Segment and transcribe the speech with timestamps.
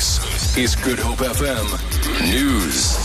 [0.00, 2.96] This is Good Hope FM News.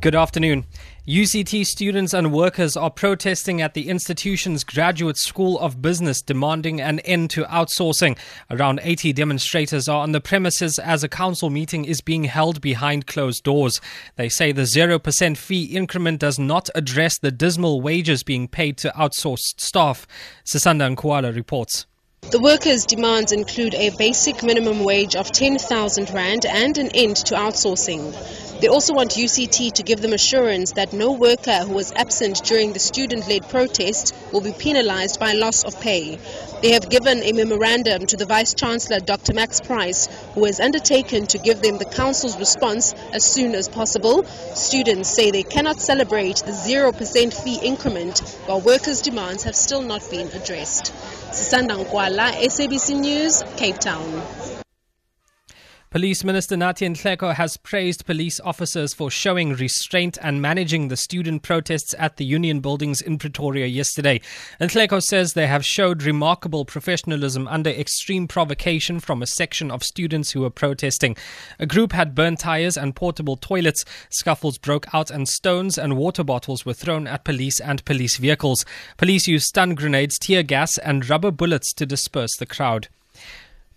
[0.00, 0.64] Good afternoon.
[1.08, 7.00] UCT students and workers are protesting at the institution's Graduate School of Business demanding an
[7.00, 8.16] end to outsourcing.
[8.48, 13.08] Around 80 demonstrators are on the premises as a council meeting is being held behind
[13.08, 13.80] closed doors.
[14.14, 18.90] They say the 0% fee increment does not address the dismal wages being paid to
[18.90, 20.06] outsourced staff.
[20.44, 21.86] Sisanda Nkwala reports.
[22.30, 27.34] The workers' demands include a basic minimum wage of 10,000 Rand and an end to
[27.34, 28.14] outsourcing.
[28.60, 32.74] They also want UCT to give them assurance that no worker who was absent during
[32.74, 36.18] the student-led protest will be penalized by loss of pay.
[36.60, 39.32] They have given a memorandum to the Vice-Chancellor, Dr.
[39.32, 44.24] Max Price, who has undertaken to give them the Council's response as soon as possible.
[44.54, 50.02] Students say they cannot celebrate the 0% fee increment while workers' demands have still not
[50.10, 50.92] been addressed.
[51.30, 54.39] Sisanda Nkwala, SABC News, Cape Town.
[55.90, 61.42] Police Minister Nathi Nhleko has praised police officers for showing restraint and managing the student
[61.42, 64.20] protests at the Union buildings in Pretoria yesterday.
[64.60, 70.30] Nhleko says they have showed remarkable professionalism under extreme provocation from a section of students
[70.30, 71.16] who were protesting.
[71.58, 73.84] A group had burned tires and portable toilets.
[74.10, 78.64] Scuffles broke out and stones and water bottles were thrown at police and police vehicles.
[78.96, 82.86] Police used stun grenades, tear gas and rubber bullets to disperse the crowd.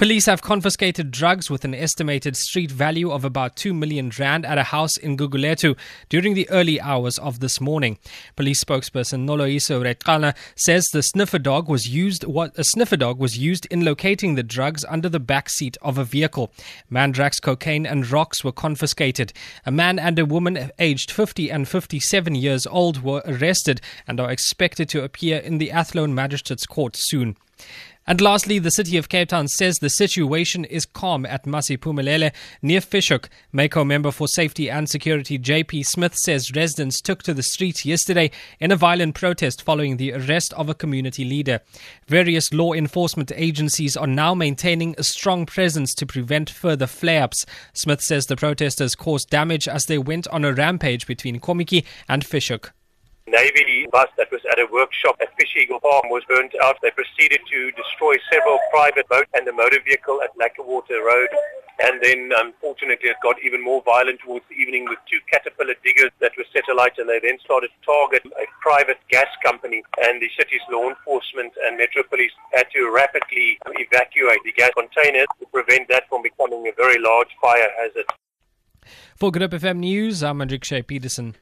[0.00, 4.56] Police have confiscated drugs with an estimated street value of about 2 million rand at
[4.56, 5.76] a house in Guguletu
[6.08, 7.98] during the early hours of this morning.
[8.34, 13.36] Police spokesperson Noloyiso Rwexana says the sniffer dog was used what a sniffer dog was
[13.36, 16.50] used in locating the drugs under the back seat of a vehicle.
[16.90, 19.34] Mandrax, cocaine and rocks were confiscated.
[19.66, 24.30] A man and a woman aged 50 and 57 years old were arrested and are
[24.30, 27.36] expected to appear in the Athlone Magistrates Court soon.
[28.10, 32.80] And lastly, the city of Cape Town says the situation is calm at Masiphumelele near
[32.80, 33.28] Fish Hoek.
[33.54, 38.32] Mayco member for safety and security JP Smith says residents took to the streets yesterday
[38.58, 41.60] in a violent protest following the arrest of a community leader.
[42.08, 47.46] Various law enforcement agencies are now maintaining a strong presence to prevent further flare ups.
[47.74, 52.26] Smith says the protesters caused damage as they went on a rampage between Kommetjie and
[52.26, 52.72] Fish Hoek.
[53.30, 56.76] Navy bus that was at a workshop at Fish Eagle Farm was burnt out.
[56.82, 61.28] They proceeded to destroy several private boats and the motor vehicle at Lekkerwater Road.
[61.82, 66.10] And then, unfortunately, it got even more violent towards the evening with two caterpillar diggers
[66.20, 69.82] that were set alight, and they then started to target a private gas company.
[70.02, 75.28] And the city's law enforcement and Metro Police had to rapidly evacuate the gas containers
[75.38, 78.10] to prevent that from becoming a very large fire hazard.
[79.16, 81.36] For Good FM News, I'm Andrik Shea Peterson.